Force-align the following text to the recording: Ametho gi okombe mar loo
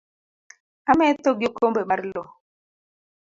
Ametho 0.91 1.29
gi 1.39 1.45
okombe 1.49 1.81
mar 1.89 2.01
loo 2.13 2.29